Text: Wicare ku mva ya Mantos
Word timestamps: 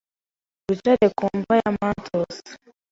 Wicare 0.67 1.07
ku 1.17 1.25
mva 1.37 1.55
ya 1.61 1.71
Mantos 1.77 2.35